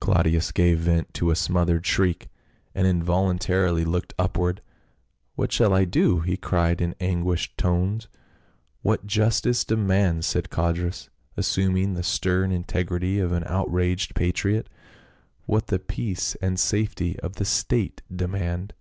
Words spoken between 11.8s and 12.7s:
the stern